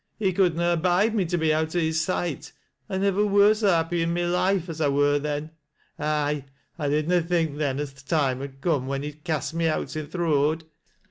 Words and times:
He 0.17 0.33
could 0.33 0.55
na 0.55 0.73
abide 0.73 1.13
me 1.13 1.25
to 1.25 1.37
be 1.37 1.53
out 1.53 1.75
o' 1.75 1.79
his 1.79 1.99
iight. 2.07 2.53
I 2.89 2.97
nivver 2.97 3.23
wur 3.27 3.53
so 3.53 3.67
happy 3.67 4.01
i' 4.01 4.07
my 4.07 4.25
life 4.25 4.67
as 4.67 4.81
I 4.81 4.87
wur 4.87 5.19
then 5.19 5.51
A.ye! 5.99 6.43
1 6.77 6.89
did 6.89 7.07
na 7.07 7.19
think 7.21 7.59
then, 7.59 7.77
as 7.79 7.93
th 7.93 8.05
tcime 8.05 8.41
ud 8.41 8.61
come 8.61 8.87
when 8.87 9.03
he'd 9.03 9.23
uast 9.23 9.53
me 9.53 9.67
out 9.67 9.95
i' 9.95 10.01
th' 10.03 10.15
road. 10.15 10.65